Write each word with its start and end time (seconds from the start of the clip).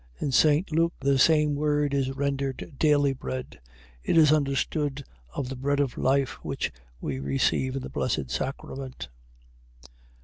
.In 0.19 0.31
St. 0.31 0.71
Luke 0.71 0.93
the 0.99 1.19
same 1.19 1.53
word 1.53 1.93
is 1.93 2.09
rendered 2.17 2.73
daily 2.79 3.13
bread. 3.13 3.59
It 4.03 4.17
is 4.17 4.31
understood 4.33 5.03
of 5.35 5.47
the 5.47 5.55
bread 5.55 5.79
of 5.79 5.95
life, 5.95 6.43
which 6.43 6.71
we 6.99 7.19
receive 7.19 7.75
in 7.75 7.83
the 7.83 7.89
Blessed 7.91 8.31
Sacrament. 8.31 9.09